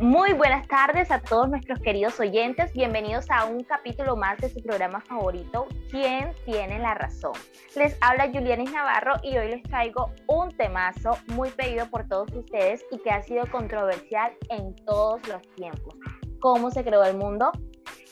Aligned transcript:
Muy 0.00 0.32
buenas 0.32 0.66
tardes 0.66 1.10
a 1.10 1.20
todos 1.20 1.50
nuestros 1.50 1.78
queridos 1.80 2.18
oyentes. 2.18 2.72
Bienvenidos 2.72 3.26
a 3.30 3.44
un 3.44 3.62
capítulo 3.64 4.16
más 4.16 4.38
de 4.38 4.48
su 4.48 4.62
programa 4.62 5.02
favorito, 5.02 5.66
¿Quién 5.90 6.32
tiene 6.46 6.78
la 6.78 6.94
razón? 6.94 7.34
Les 7.76 7.94
habla 8.00 8.30
Julianis 8.32 8.72
Navarro 8.72 9.16
y 9.22 9.36
hoy 9.36 9.48
les 9.48 9.62
traigo 9.64 10.10
un 10.26 10.56
temazo 10.56 11.18
muy 11.34 11.50
pedido 11.50 11.84
por 11.90 12.08
todos 12.08 12.32
ustedes 12.32 12.82
y 12.90 12.98
que 12.98 13.10
ha 13.10 13.22
sido 13.22 13.44
controversial 13.50 14.32
en 14.48 14.74
todos 14.86 15.20
los 15.28 15.42
tiempos. 15.56 15.94
¿Cómo 16.40 16.70
se 16.70 16.82
creó 16.82 17.04
el 17.04 17.18
mundo? 17.18 17.52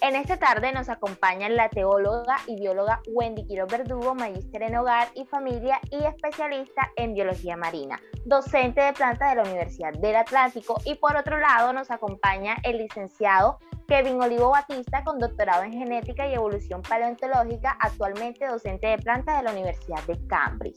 En 0.01 0.15
esta 0.15 0.37
tarde 0.37 0.71
nos 0.71 0.89
acompañan 0.89 1.57
la 1.57 1.69
teóloga 1.71 2.37
y 2.47 2.55
bióloga 2.55 3.03
Wendy 3.09 3.45
Quiro 3.47 3.67
Verdugo, 3.67 4.15
magíster 4.15 4.63
en 4.63 4.77
hogar 4.77 5.09
y 5.17 5.25
familia 5.25 5.81
y 5.91 6.05
especialista 6.05 6.93
en 6.95 7.15
biología 7.15 7.57
marina, 7.57 8.01
docente 8.25 8.81
de 8.81 8.93
planta 8.93 9.31
de 9.31 9.37
la 9.37 9.43
Universidad 9.43 9.93
del 9.95 10.15
Atlántico. 10.15 10.81
Y 10.85 10.95
por 10.95 11.17
otro 11.17 11.39
lado 11.39 11.73
nos 11.73 11.91
acompaña 11.91 12.59
el 12.63 12.79
licenciado 12.79 13.59
Kevin 13.89 14.21
Olivo 14.21 14.51
Batista, 14.51 15.03
con 15.03 15.19
doctorado 15.19 15.63
en 15.63 15.73
genética 15.73 16.29
y 16.29 16.35
evolución 16.35 16.83
paleontológica, 16.83 17.75
actualmente 17.81 18.47
docente 18.47 18.87
de 18.87 18.99
planta 18.99 19.39
de 19.39 19.45
la 19.45 19.53
Universidad 19.53 20.03
de 20.07 20.19
Cambridge. 20.27 20.77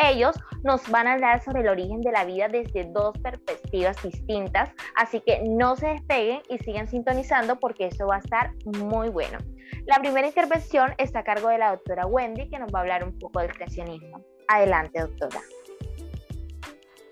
Ellos 0.00 0.36
nos 0.62 0.88
van 0.88 1.08
a 1.08 1.14
hablar 1.14 1.42
sobre 1.42 1.62
el 1.62 1.68
origen 1.68 2.00
de 2.02 2.12
la 2.12 2.24
vida 2.24 2.46
desde 2.46 2.84
dos 2.84 3.18
perspectivas 3.18 4.00
distintas, 4.00 4.70
así 4.94 5.20
que 5.20 5.42
no 5.42 5.74
se 5.74 5.88
despeguen 5.88 6.40
y 6.48 6.58
sigan 6.58 6.86
sintonizando 6.86 7.58
porque 7.58 7.86
eso 7.86 8.06
va 8.06 8.16
a 8.16 8.20
estar 8.20 8.52
muy 8.64 9.08
bueno. 9.08 9.38
La 9.86 9.98
primera 9.98 10.28
intervención 10.28 10.94
está 10.98 11.18
a 11.18 11.24
cargo 11.24 11.48
de 11.48 11.58
la 11.58 11.72
doctora 11.72 12.06
Wendy, 12.06 12.48
que 12.48 12.60
nos 12.60 12.72
va 12.72 12.78
a 12.78 12.82
hablar 12.82 13.02
un 13.02 13.18
poco 13.18 13.40
del 13.40 13.52
creacionismo. 13.52 14.20
Adelante, 14.46 15.00
doctora. 15.00 15.40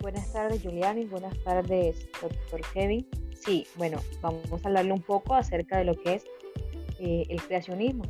Buenas 0.01 0.33
tardes, 0.33 0.63
Juliani. 0.63 1.07
Buenas 1.07 1.37
tardes, 1.43 2.09
doctor 2.23 2.61
Kevin. 2.73 3.05
Sí, 3.41 3.67
bueno, 3.77 3.99
vamos 4.21 4.45
a 4.53 4.69
hablarle 4.69 4.93
un 4.93 5.01
poco 5.01 5.35
acerca 5.35 5.79
de 5.79 5.85
lo 5.85 5.95
que 5.95 6.15
es 6.15 6.25
eh, 6.99 7.25
el 7.31 7.43
creacionismo. 7.43 8.05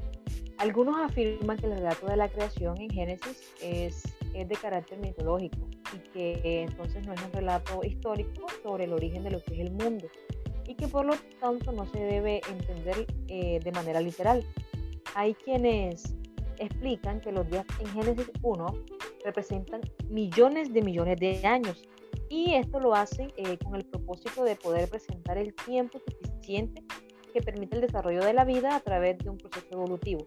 Algunos 0.59 1.01
afirman 1.01 1.57
que 1.57 1.67
el 1.67 1.73
relato 1.73 2.07
de 2.07 2.17
la 2.17 2.29
creación 2.29 2.79
en 2.81 2.91
Génesis 2.91 3.51
es, 3.63 4.03
de 4.33 4.57
carácter 4.61 4.99
mitológico 4.99 5.59
y 5.95 5.99
que 6.11 6.63
entonces 6.63 7.07
no 7.07 7.13
es 7.13 7.23
un 7.23 7.33
relato 7.33 7.81
histórico 7.85 8.47
sobre 8.63 8.85
el 8.85 8.93
origen 8.93 9.23
de 9.23 9.31
lo 9.31 9.43
que 9.43 9.55
es 9.55 9.61
el 9.61 9.73
mundo 9.73 10.09
y 10.67 10.75
que 10.75 10.87
por 10.87 11.05
lo 11.05 11.15
tanto 11.41 11.73
no 11.73 11.87
se 11.87 11.99
debe 11.99 12.41
entender 12.49 13.07
eh, 13.29 13.61
de 13.63 13.73
manera 13.73 14.01
literal. 14.01 14.45
Hay 15.15 15.35
quienes 15.35 16.15
explican 16.59 17.21
que 17.21 17.33
los 17.33 17.49
días 17.49 17.67
en 17.81 17.87
Génesis 17.89 18.31
1 18.43 18.67
representan 19.25 19.81
millones 20.09 20.73
de 20.73 20.83
millones 20.83 21.19
de 21.19 21.45
años 21.47 21.89
y 22.31 22.55
esto 22.55 22.79
lo 22.81 22.95
hacen 22.95 23.31
eh, 23.37 23.59
con 23.59 23.75
el 23.75 23.85
propósito 23.85 24.45
de 24.45 24.55
poder 24.57 24.89
presentar 24.89 25.37
el 25.37 25.53
tiempo 25.53 25.99
suficiente 25.99 26.83
que 27.35 27.43
permite 27.43 27.75
el 27.75 27.83
desarrollo 27.83 28.25
de 28.25 28.33
la 28.33 28.45
vida 28.45 28.77
a 28.77 28.81
través 28.81 29.19
de 29.19 29.29
un 29.29 29.37
proceso 29.37 29.67
evolutivo. 29.73 30.27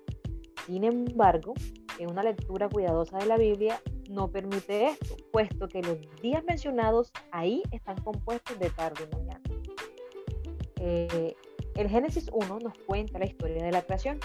Sin 0.67 0.83
embargo, 0.83 1.53
en 1.97 2.11
una 2.11 2.21
lectura 2.21 2.69
cuidadosa 2.69 3.17
de 3.17 3.25
la 3.25 3.37
Biblia 3.37 3.81
no 4.09 4.29
permite 4.29 4.87
esto, 4.87 5.15
puesto 5.31 5.67
que 5.67 5.81
los 5.81 5.97
días 6.21 6.43
mencionados 6.43 7.11
ahí 7.31 7.63
están 7.71 7.95
compuestos 8.01 8.59
de 8.59 8.69
tarde 8.69 9.07
y 9.09 9.15
mañana. 9.15 9.41
Eh, 10.81 11.35
el 11.75 11.89
Génesis 11.89 12.29
1 12.33 12.59
nos 12.59 12.77
cuenta 12.79 13.17
la 13.17 13.25
historia 13.25 13.63
de 13.63 13.71
la 13.71 13.81
creación. 13.81 14.19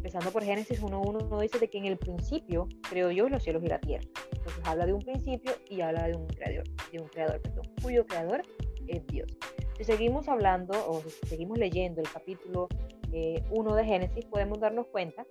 Empezando 0.00 0.30
por 0.30 0.42
Génesis 0.42 0.80
1.1 0.80 1.28
nos 1.28 1.42
dice 1.42 1.58
de 1.58 1.68
que 1.68 1.76
en 1.76 1.84
el 1.84 1.98
principio 1.98 2.66
creó 2.88 3.08
Dios 3.08 3.30
los 3.30 3.42
cielos 3.42 3.62
y 3.62 3.66
la 3.66 3.78
tierra. 3.78 4.08
Entonces 4.32 4.62
habla 4.64 4.86
de 4.86 4.94
un 4.94 5.02
principio 5.02 5.52
y 5.68 5.82
habla 5.82 6.08
de 6.08 6.16
un 6.16 6.26
creador, 6.26 6.64
de 6.90 7.00
un 7.00 7.08
creador, 7.08 7.42
perdón, 7.42 7.70
cuyo 7.82 8.06
creador 8.06 8.40
es 8.86 9.06
Dios. 9.08 9.30
Si 9.76 9.84
seguimos 9.84 10.26
hablando 10.26 10.72
o 10.88 11.02
si 11.02 11.28
seguimos 11.28 11.58
leyendo 11.58 12.00
el 12.00 12.08
capítulo 12.08 12.66
1 13.12 13.12
eh, 13.12 13.76
de 13.76 13.84
Génesis, 13.84 14.24
podemos 14.24 14.58
darnos 14.58 14.86
cuenta 14.86 15.26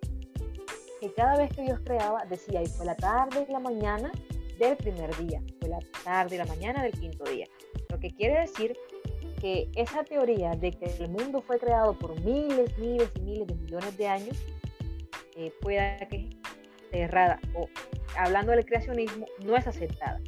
que 1.01 1.11
cada 1.13 1.35
vez 1.35 1.51
que 1.51 1.63
Dios 1.63 1.79
creaba 1.83 2.23
decía, 2.25 2.61
y 2.61 2.67
fue 2.67 2.85
la 2.85 2.95
tarde 2.95 3.47
y 3.49 3.51
la 3.51 3.59
mañana 3.59 4.11
del 4.59 4.77
primer 4.77 5.17
día, 5.17 5.41
fue 5.59 5.69
la 5.69 5.79
tarde 6.03 6.35
y 6.35 6.37
la 6.37 6.45
mañana 6.45 6.83
del 6.83 6.91
quinto 6.91 7.23
día. 7.23 7.47
Lo 7.89 7.99
que 7.99 8.11
quiere 8.11 8.41
decir 8.41 8.77
que 9.41 9.71
esa 9.75 10.03
teoría 10.03 10.51
de 10.51 10.73
que 10.73 10.85
el 10.99 11.09
mundo 11.09 11.41
fue 11.41 11.57
creado 11.57 11.97
por 11.97 12.21
miles, 12.21 12.77
miles 12.77 13.09
y 13.15 13.21
miles 13.21 13.47
de 13.47 13.55
millones 13.55 13.97
de 13.97 14.07
años 14.07 14.37
eh, 15.39 15.53
pueda 15.61 15.97
que 16.09 16.29
esté 16.83 17.01
errada 17.03 17.39
o 17.55 17.69
hablando 18.17 18.51
del 18.51 18.65
creacionismo 18.65 19.25
no 19.45 19.55
es 19.55 19.65
aceptada, 19.67 20.19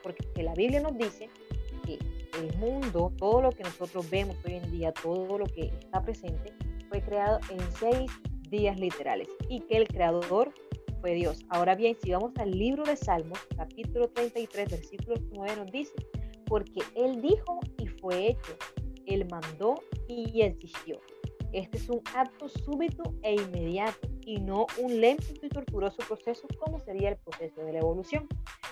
porque 0.00 0.24
la 0.44 0.54
Biblia 0.54 0.80
nos 0.80 0.96
dice 0.96 1.28
que 1.84 1.98
el 2.38 2.56
mundo, 2.58 3.12
todo 3.18 3.42
lo 3.42 3.50
que 3.50 3.64
nosotros 3.64 4.08
vemos 4.08 4.36
hoy 4.46 4.54
en 4.54 4.70
día, 4.70 4.92
todo 4.92 5.38
lo 5.38 5.46
que 5.46 5.72
está 5.80 6.00
presente, 6.02 6.54
fue 6.88 7.02
creado 7.02 7.40
en 7.50 7.60
seis 7.72 8.12
días 8.48 8.78
literales 8.78 9.28
y 9.48 9.58
que 9.60 9.76
el 9.76 9.88
creador 9.88 10.54
fue 11.00 11.14
Dios. 11.14 11.44
Ahora 11.48 11.74
bien, 11.74 11.96
si 12.00 12.12
vamos 12.12 12.32
al 12.36 12.52
libro 12.52 12.84
de 12.84 12.94
Salmos, 12.94 13.40
capítulo 13.56 14.08
33, 14.10 14.70
versículo 14.70 15.16
9, 15.32 15.56
nos 15.56 15.72
dice, 15.72 15.94
porque 16.46 16.80
Él 16.94 17.20
dijo 17.20 17.58
y 17.78 17.88
fue 17.88 18.28
hecho, 18.28 18.56
Él 19.06 19.26
mandó 19.28 19.74
y 20.06 20.42
existió. 20.42 21.00
Este 21.52 21.78
es 21.78 21.88
un 21.88 22.00
acto 22.14 22.48
súbito 22.48 23.02
e 23.22 23.34
inmediato 23.34 24.09
y 24.24 24.38
no 24.38 24.66
un 24.78 25.00
lento 25.00 25.26
y 25.42 25.48
torturoso 25.48 25.96
proceso 26.06 26.46
como 26.58 26.78
sería 26.80 27.10
el 27.10 27.16
proceso 27.16 27.62
de 27.62 27.72
la 27.72 27.78
evolución. 27.78 28.28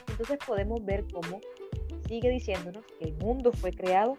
Entonces 0.08 0.38
podemos 0.46 0.84
ver 0.84 1.04
cómo 1.12 1.40
sigue 2.06 2.30
diciéndonos 2.30 2.84
que 2.98 3.06
el 3.06 3.14
mundo 3.16 3.52
fue 3.52 3.72
creado 3.72 4.16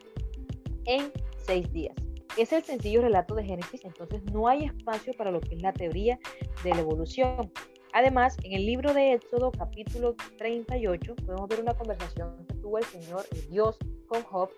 en 0.86 1.12
seis 1.38 1.72
días. 1.72 1.96
Es 2.38 2.54
el 2.54 2.64
sencillo 2.64 3.02
relato 3.02 3.36
de 3.36 3.44
Génesis, 3.44 3.84
entonces 3.84 4.24
no 4.32 4.48
hay 4.48 4.66
espacio 4.66 5.14
para 5.14 5.32
lo 5.32 5.42
que 5.42 5.56
es 5.56 5.62
la 5.62 5.74
teoría 5.74 6.20
de 6.64 6.70
la 6.70 6.80
evolución. 6.80 7.52
Además, 7.92 8.38
en 8.44 8.54
el 8.54 8.66
libro 8.66 8.94
de 8.94 9.14
Éxodo, 9.14 9.52
capítulo 9.52 10.16
38, 10.38 11.16
podemos 11.26 11.50
ver 11.50 11.62
una 11.62 11.74
conversación 11.74 12.46
que 12.48 12.54
tuvo 12.56 12.78
el 12.78 12.86
Señor, 12.86 13.26
el 13.32 13.50
Dios, 13.50 13.78
con 14.08 14.22
Job, 14.24 14.50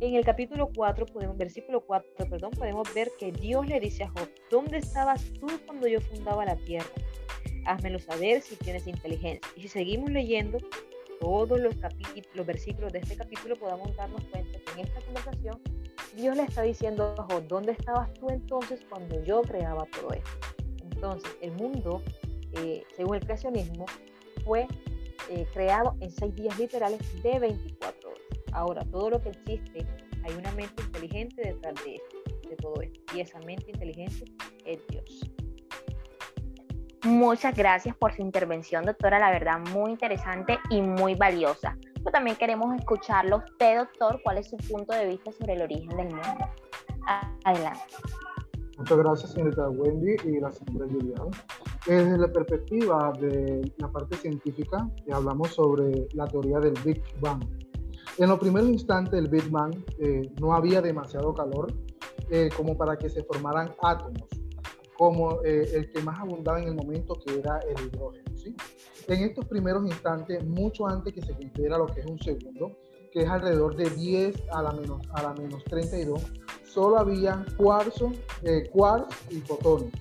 en 0.00 0.14
el 0.14 0.24
capítulo 0.24 0.70
4, 0.74 1.06
podemos, 1.06 1.36
versículo 1.36 1.80
4, 1.80 2.28
perdón, 2.28 2.50
podemos 2.52 2.92
ver 2.94 3.10
que 3.18 3.32
Dios 3.32 3.66
le 3.66 3.80
dice 3.80 4.04
a 4.04 4.08
Job, 4.08 4.28
¿dónde 4.50 4.78
estabas 4.78 5.24
tú 5.40 5.46
cuando 5.64 5.86
yo 5.86 6.00
fundaba 6.00 6.44
la 6.44 6.56
tierra? 6.56 6.86
Házmelo 7.64 7.98
saber 7.98 8.42
si 8.42 8.56
tienes 8.56 8.86
inteligencia. 8.86 9.50
Y 9.56 9.62
si 9.62 9.68
seguimos 9.68 10.10
leyendo 10.10 10.58
todos 11.20 11.58
los, 11.58 11.74
los 12.34 12.46
versículos 12.46 12.92
de 12.92 12.98
este 12.98 13.16
capítulo, 13.16 13.56
podamos 13.56 13.96
darnos 13.96 14.22
cuenta 14.26 14.58
que 14.58 14.72
en 14.80 14.86
esta 14.86 15.00
conversación 15.00 15.60
Dios 16.14 16.36
le 16.36 16.42
está 16.42 16.62
diciendo 16.62 17.14
a 17.18 17.22
Job, 17.22 17.46
¿dónde 17.48 17.72
estabas 17.72 18.12
tú 18.14 18.28
entonces 18.28 18.80
cuando 18.88 19.22
yo 19.24 19.42
creaba 19.42 19.86
todo 19.86 20.12
esto? 20.12 20.30
Entonces, 20.82 21.36
el 21.40 21.52
mundo, 21.52 22.02
eh, 22.52 22.84
según 22.96 23.16
el 23.16 23.24
creacionismo, 23.24 23.86
fue 24.44 24.66
eh, 25.30 25.46
creado 25.52 25.96
en 26.00 26.10
seis 26.10 26.34
días 26.34 26.58
literales 26.58 27.00
de 27.22 27.38
24 27.38 28.05
Ahora, 28.56 28.82
todo 28.90 29.10
lo 29.10 29.20
que 29.20 29.28
existe, 29.28 29.86
hay 30.24 30.34
una 30.34 30.50
mente 30.52 30.82
inteligente 30.82 31.42
detrás 31.42 31.74
de, 31.84 32.00
de 32.48 32.56
todo 32.56 32.80
esto. 32.80 32.98
Y 33.14 33.20
esa 33.20 33.38
mente 33.40 33.70
inteligente 33.70 34.24
es 34.64 34.80
Dios. 34.88 35.30
Muchas 37.04 37.54
gracias 37.54 37.94
por 37.96 38.14
su 38.14 38.22
intervención, 38.22 38.84
doctora. 38.84 39.18
La 39.18 39.30
verdad, 39.30 39.60
muy 39.72 39.90
interesante 39.90 40.58
y 40.70 40.80
muy 40.80 41.14
valiosa. 41.14 41.76
Pero 41.96 42.10
también 42.10 42.36
queremos 42.36 42.74
escucharlo 42.74 43.36
usted, 43.36 43.76
doctor. 43.76 44.20
¿Cuál 44.24 44.38
es 44.38 44.48
su 44.48 44.56
punto 44.56 44.94
de 44.94 45.06
vista 45.06 45.30
sobre 45.32 45.52
el 45.52 45.62
origen 45.62 45.90
del 45.90 46.08
mundo? 46.08 46.48
Adelante. 47.44 47.80
Muchas 48.78 48.98
gracias, 48.98 49.32
señorita 49.32 49.68
Wendy 49.68 50.16
y 50.24 50.40
la 50.40 50.50
señora 50.50 50.86
Julián. 50.90 51.28
Desde 51.86 52.18
la 52.18 52.28
perspectiva 52.28 53.12
de 53.20 53.70
la 53.76 53.88
parte 53.88 54.16
científica, 54.16 54.88
hablamos 55.12 55.50
sobre 55.50 56.08
la 56.14 56.26
teoría 56.26 56.58
del 56.58 56.74
Big 56.84 57.02
Bang. 57.20 57.44
En 58.18 58.30
los 58.30 58.38
primeros 58.38 58.70
instantes 58.70 59.12
del 59.12 59.28
Big 59.28 59.50
Bang 59.50 59.76
eh, 59.98 60.32
no 60.40 60.54
había 60.54 60.80
demasiado 60.80 61.34
calor 61.34 61.70
eh, 62.30 62.48
como 62.56 62.76
para 62.76 62.96
que 62.96 63.10
se 63.10 63.22
formaran 63.22 63.74
átomos, 63.82 64.26
como 64.96 65.42
eh, 65.44 65.68
el 65.74 65.92
que 65.92 66.00
más 66.00 66.18
abundaba 66.20 66.58
en 66.62 66.68
el 66.68 66.74
momento 66.74 67.14
que 67.14 67.38
era 67.38 67.58
el 67.58 67.86
hidrógeno. 67.86 68.24
En 69.08 69.22
estos 69.22 69.44
primeros 69.44 69.84
instantes, 69.84 70.44
mucho 70.46 70.86
antes 70.88 71.12
que 71.12 71.20
se 71.20 71.34
cumpliera 71.34 71.76
lo 71.76 71.86
que 71.86 72.00
es 72.00 72.06
un 72.06 72.18
segundo, 72.18 72.72
que 73.12 73.20
es 73.20 73.28
alrededor 73.28 73.76
de 73.76 73.90
10 73.90 74.44
a 74.52 74.62
la 74.62 74.72
menos, 74.72 75.00
a 75.12 75.22
la 75.22 75.34
menos 75.34 75.62
32, 75.64 76.22
solo 76.64 76.98
había 76.98 77.44
cuarzo, 77.56 78.12
quarks 78.72 79.14
y 79.30 79.40
fotones. 79.42 79.92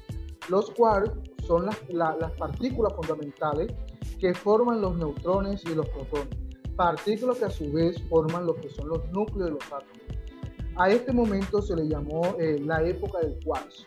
Los 0.49 0.71
quarks 0.71 1.11
son 1.45 1.65
las 1.89 2.31
partículas 2.37 2.93
fundamentales 2.93 3.73
que 4.19 4.33
forman 4.33 4.81
los 4.81 4.97
neutrones 4.97 5.63
y 5.65 5.75
los 5.75 5.87
protones 5.89 6.44
partículas 6.75 7.37
que 7.37 7.45
a 7.45 7.49
su 7.49 7.71
vez 7.71 8.01
forman 8.09 8.45
lo 8.45 8.55
que 8.55 8.69
son 8.69 8.89
los 8.89 9.09
núcleos 9.11 9.45
de 9.45 9.51
los 9.51 9.63
átomos. 9.65 10.01
A 10.77 10.89
este 10.89 11.13
momento 11.13 11.61
se 11.61 11.75
le 11.75 11.87
llamó 11.87 12.35
eh, 12.39 12.59
la 12.63 12.83
época 12.83 13.19
del 13.19 13.39
cuarzo. 13.43 13.85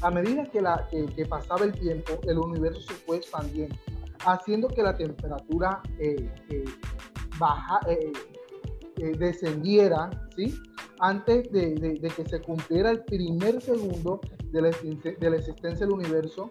A 0.00 0.10
medida 0.10 0.44
que, 0.50 0.60
la, 0.60 0.86
que, 0.90 1.26
pasaba 1.26 1.64
el 1.64 1.72
tiempo, 1.72 2.20
el 2.24 2.38
universo 2.38 2.80
se 2.80 2.94
fue 2.94 3.16
expandiendo, 3.16 3.74
haciendo 4.26 4.68
que 4.68 4.82
la 4.82 4.96
temperatura 4.96 5.80
eh, 5.98 6.30
eh, 6.50 6.64
baja, 7.38 7.80
eh, 7.88 8.12
eh, 8.96 9.12
descendiera, 9.18 10.10
¿sí? 10.36 10.54
Antes 11.00 11.50
de, 11.50 12.00
que 12.16 12.24
se 12.28 12.40
cumpliera 12.40 12.90
el 12.90 13.02
primer 13.04 13.60
segundo 13.60 14.20
de 14.52 14.62
la, 14.62 14.70
de 14.70 15.30
la 15.30 15.36
existencia 15.36 15.84
del 15.84 15.94
universo, 15.94 16.50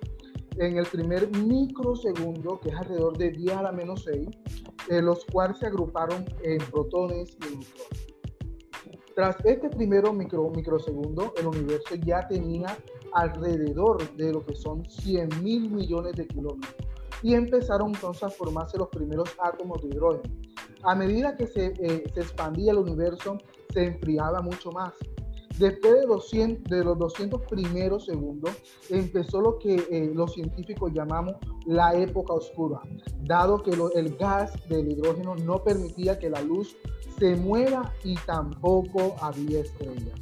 en 0.58 0.78
el 0.78 0.86
primer 0.86 1.30
microsegundo, 1.38 2.60
que 2.60 2.70
es 2.70 2.76
alrededor 2.76 3.18
de 3.18 3.32
10 3.32 3.56
a 3.56 3.62
la 3.64 3.72
menos 3.72 4.04
6, 4.04 4.28
eh, 4.90 5.02
los 5.02 5.26
cuales 5.26 5.58
se 5.60 5.68
agruparon 5.68 6.26
en 6.44 6.58
protones 6.72 7.38
y 7.38 7.56
neutrones. 7.56 7.74
Tras 9.16 9.36
este 9.46 9.70
primero 9.70 10.12
micro, 10.12 10.50
microsegundo, 10.50 11.34
el 11.38 11.48
universo 11.48 11.96
ya 11.96 12.28
tenía 12.28 12.78
alrededor 13.14 14.12
de 14.16 14.34
lo 14.34 14.44
que 14.44 14.56
son 14.56 14.84
100 14.90 15.44
mil 15.44 15.70
millones 15.70 16.14
de 16.14 16.28
kilómetros 16.28 16.76
y 17.22 17.36
empezaron 17.36 17.94
entonces 17.94 18.24
a 18.24 18.30
formarse 18.30 18.78
los 18.78 18.90
primeros 18.90 19.30
átomos 19.40 19.82
de 19.84 19.90
hidrógeno. 19.90 20.34
A 20.84 20.96
medida 20.96 21.38
que 21.38 21.48
se, 21.48 21.68
eh, 21.80 22.04
se 22.14 22.20
expandía 22.20 22.72
el 22.72 22.80
universo, 22.80 23.38
se 23.72 23.86
enfriaba 23.86 24.42
mucho 24.42 24.72
más 24.72 24.94
Después 25.60 26.02
de, 26.02 26.08
200, 26.08 26.64
de 26.64 26.84
los 26.84 26.98
200 26.98 27.42
primeros 27.42 28.06
segundos, 28.06 28.52
empezó 28.90 29.40
lo 29.40 29.60
que 29.60 29.76
eh, 29.76 30.12
los 30.14 30.34
científicos 30.34 30.92
llamamos 30.94 31.36
la 31.68 31.94
época 31.94 32.34
oscura, 32.34 32.82
dado 33.26 33.62
que 33.64 33.72
el 33.72 34.16
gas 34.18 34.52
del 34.68 34.92
hidrógeno 34.92 35.36
no 35.36 35.64
permitía 35.64 36.20
que 36.20 36.30
la 36.30 36.42
luz 36.42 36.76
se 37.18 37.36
mueva 37.36 37.94
y 38.04 38.16
tampoco 38.26 39.16
había 39.22 39.62
estrellas. 39.62 40.20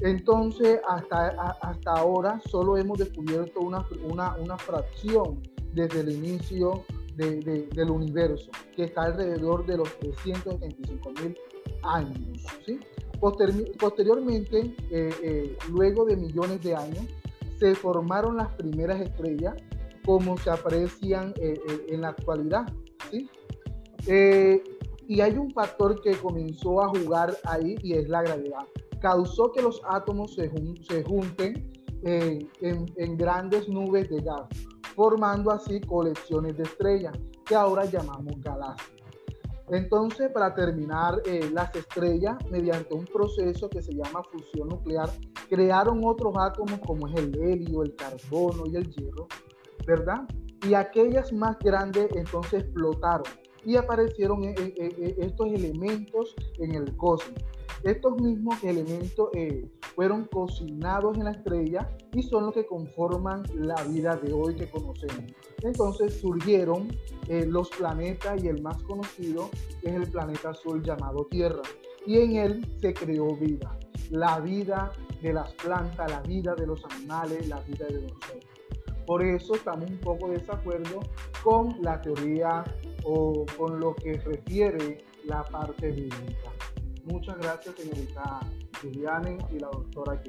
Entonces, 0.00 0.80
hasta, 0.88 1.28
hasta 1.60 1.92
ahora 1.92 2.40
solo 2.48 2.76
hemos 2.76 2.98
descubierto 2.98 3.60
una, 3.60 3.84
una, 4.04 4.36
una 4.36 4.56
fracción 4.56 5.42
desde 5.72 6.00
el 6.00 6.12
inicio 6.12 6.84
de, 7.16 7.68
del 7.74 7.90
universo, 7.90 8.50
que 8.76 8.84
está 8.84 9.02
alrededor 9.02 9.66
de 9.66 9.78
los 9.78 9.98
375 9.98 11.10
mil 11.20 11.36
años. 11.82 12.46
¿sí? 12.64 12.78
posteriormente, 13.20 14.76
eh, 14.90 15.10
eh, 15.22 15.58
luego 15.70 16.04
de 16.04 16.16
millones 16.16 16.62
de 16.62 16.76
años, 16.76 17.04
se 17.58 17.74
formaron 17.74 18.36
las 18.36 18.48
primeras 18.54 19.00
estrellas 19.00 19.54
como 20.08 20.38
se 20.38 20.48
aprecian 20.48 21.34
eh, 21.36 21.60
en 21.88 22.00
la 22.00 22.08
actualidad. 22.08 22.64
¿sí? 23.10 23.28
y 25.06 25.20
hay 25.20 25.36
un 25.36 25.50
factor 25.50 26.00
que 26.00 26.12
comenzó 26.12 26.80
a 26.80 26.88
jugar 26.88 27.36
ahí 27.44 27.76
y 27.82 27.92
es 27.92 28.08
la 28.08 28.22
gravedad. 28.22 28.64
Causó 29.02 29.52
que 29.52 29.60
los 29.60 29.82
átomos 29.86 30.34
se, 30.34 30.50
se 30.88 31.04
junten 31.04 31.70
en, 32.04 32.48
en 32.62 33.16
grandes 33.18 33.68
nubes 33.68 34.08
de 34.08 34.22
gas, 34.22 34.48
formando 34.96 35.50
así 35.50 35.78
colecciones 35.82 36.56
de 36.56 36.62
estrellas 36.62 37.14
que 37.44 37.54
ahora 37.54 37.84
llamamos 37.84 38.40
galaxias. 38.40 38.98
Entonces, 39.70 40.30
para 40.32 40.54
terminar, 40.54 41.20
eh, 41.26 41.50
las 41.52 41.74
estrellas, 41.76 42.36
mediante 42.50 42.94
un 42.94 43.04
proceso 43.04 43.68
que 43.68 43.82
se 43.82 43.92
llama 43.92 44.22
fusión 44.22 44.68
nuclear, 44.68 45.10
crearon 45.50 46.00
otros 46.04 46.34
átomos 46.38 46.80
como 46.86 47.08
es 47.08 47.14
el 47.16 47.38
helio, 47.38 47.82
el 47.82 47.94
carbono 47.94 48.64
y 48.66 48.76
el 48.76 48.90
hierro, 48.90 49.28
¿verdad? 49.88 50.28
Y 50.68 50.74
aquellas 50.74 51.32
más 51.32 51.58
grandes 51.60 52.08
entonces 52.14 52.64
explotaron 52.64 53.24
y 53.64 53.76
aparecieron 53.76 54.44
eh, 54.44 54.54
eh, 54.58 55.16
estos 55.18 55.48
elementos 55.48 56.36
en 56.58 56.74
el 56.74 56.94
cosmos. 56.96 57.42
Estos 57.84 58.20
mismos 58.20 58.62
elementos 58.64 59.30
fueron 59.94 60.24
cocinados 60.24 61.16
en 61.16 61.24
la 61.24 61.30
estrella 61.30 61.88
y 62.12 62.22
son 62.24 62.46
los 62.46 62.54
que 62.54 62.66
conforman 62.66 63.44
la 63.54 63.80
vida 63.84 64.16
de 64.16 64.32
hoy 64.32 64.56
que 64.56 64.68
conocemos. 64.68 65.32
Entonces 65.62 66.20
surgieron 66.20 66.88
eh, 67.28 67.46
los 67.46 67.70
planetas 67.70 68.42
y 68.42 68.48
el 68.48 68.60
más 68.62 68.82
conocido 68.82 69.48
es 69.82 69.94
el 69.94 70.10
planeta 70.10 70.50
azul 70.50 70.82
llamado 70.82 71.26
Tierra. 71.30 71.62
Y 72.04 72.18
en 72.18 72.36
él 72.36 72.78
se 72.80 72.92
creó 72.94 73.36
vida, 73.36 73.78
la 74.10 74.40
vida 74.40 74.92
de 75.22 75.32
las 75.32 75.52
plantas, 75.54 76.10
la 76.10 76.20
vida 76.22 76.54
de 76.56 76.66
los 76.66 76.84
animales, 76.84 77.48
la 77.48 77.60
vida 77.60 77.86
de 77.86 78.02
nosotros. 78.02 78.47
Por 79.08 79.24
eso 79.24 79.54
estamos 79.54 79.90
un 79.90 79.96
poco 80.00 80.28
de 80.28 80.36
desacuerdo 80.36 81.00
con 81.42 81.74
la 81.80 81.98
teoría 81.98 82.62
o 83.04 83.46
con 83.56 83.80
lo 83.80 83.94
que 83.94 84.18
refiere 84.18 85.02
la 85.24 85.42
parte 85.44 85.90
bíblica. 85.90 86.50
Muchas 87.04 87.38
gracias, 87.38 87.74
señorita 87.76 88.40
Juliane 88.82 89.38
y 89.50 89.60
la 89.60 89.68
doctora. 89.68 90.20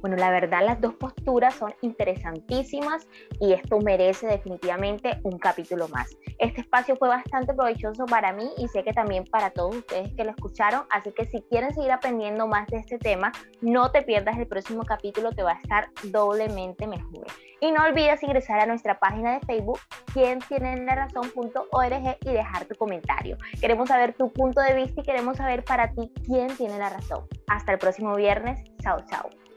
Bueno, 0.00 0.16
la 0.16 0.30
verdad 0.30 0.62
las 0.64 0.80
dos 0.80 0.94
posturas 0.94 1.54
son 1.54 1.74
interesantísimas 1.82 3.08
y 3.40 3.52
esto 3.52 3.78
merece 3.80 4.26
definitivamente 4.26 5.18
un 5.22 5.38
capítulo 5.38 5.88
más. 5.88 6.16
Este 6.38 6.60
espacio 6.60 6.96
fue 6.96 7.08
bastante 7.08 7.54
provechoso 7.54 8.06
para 8.06 8.32
mí 8.32 8.50
y 8.58 8.68
sé 8.68 8.84
que 8.84 8.92
también 8.92 9.24
para 9.24 9.50
todos 9.50 9.76
ustedes 9.76 10.12
que 10.14 10.24
lo 10.24 10.30
escucharon, 10.30 10.84
así 10.90 11.12
que 11.12 11.26
si 11.26 11.42
quieren 11.42 11.74
seguir 11.74 11.90
aprendiendo 11.90 12.46
más 12.46 12.66
de 12.68 12.78
este 12.78 12.98
tema, 12.98 13.32
no 13.60 13.90
te 13.90 14.02
pierdas 14.02 14.38
el 14.38 14.46
próximo 14.46 14.84
capítulo 14.84 15.30
que 15.30 15.42
va 15.42 15.52
a 15.52 15.60
estar 15.60 15.88
doblemente 16.04 16.86
mejor. 16.86 17.26
Y 17.60 17.72
no 17.72 17.82
olvides 17.84 18.22
ingresar 18.22 18.60
a 18.60 18.66
nuestra 18.66 19.00
página 19.00 19.32
de 19.32 19.40
Facebook, 19.40 19.80
quien 20.12 20.38
tiene 20.40 20.84
la 20.84 20.94
razón.org 20.94 22.16
y 22.24 22.32
dejar 22.32 22.66
tu 22.66 22.76
comentario. 22.76 23.36
Queremos 23.60 23.88
saber 23.88 24.14
tu 24.14 24.32
punto 24.32 24.60
de 24.60 24.74
vista 24.74 25.00
y 25.00 25.04
queremos 25.04 25.38
saber 25.38 25.64
para 25.64 25.92
ti 25.92 26.12
quién 26.24 26.48
tiene 26.56 26.78
la 26.78 26.90
razón. 26.90 27.26
Hasta 27.48 27.72
el 27.72 27.78
próximo 27.78 28.14
viernes. 28.14 28.62
Chao, 28.80 29.04
chao. 29.10 29.47